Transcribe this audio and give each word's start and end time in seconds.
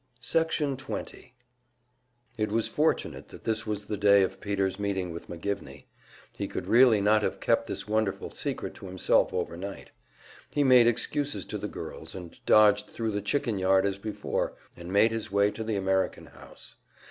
Section 0.19 0.77
20 0.77 1.35
It 2.35 2.51
was 2.51 2.67
fortunate 2.67 3.27
that 3.27 3.43
this 3.43 3.67
was 3.67 3.85
the 3.85 3.97
day 3.97 4.23
of 4.23 4.41
Peter's 4.41 4.79
meeting 4.79 5.11
with 5.11 5.27
McGivney. 5.29 5.85
He 6.35 6.47
could 6.47 6.65
really 6.65 6.99
not 6.99 7.21
have 7.21 7.39
kept 7.39 7.67
this 7.67 7.87
wonderful 7.87 8.31
secret 8.31 8.73
to 8.73 8.87
himself 8.87 9.31
over 9.31 9.55
night. 9.55 9.91
He 10.49 10.63
made 10.63 10.87
excuses 10.87 11.45
to 11.45 11.59
the 11.59 11.67
girls, 11.67 12.15
and 12.15 12.43
dodged 12.47 12.87
thru 12.87 13.11
the 13.11 13.21
chicken 13.21 13.59
yard 13.59 13.85
as 13.85 13.99
before, 13.99 14.53
and 14.75 14.91
made 14.91 15.11
his 15.11 15.31
way 15.31 15.51
to 15.51 15.63
the 15.63 15.75
American 15.75 16.25
House. 16.25 16.77